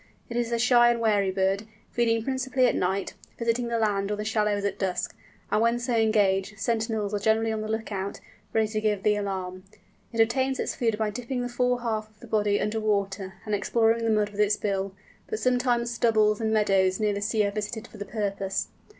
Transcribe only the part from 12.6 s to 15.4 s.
water, and exploring the mud with its bill; but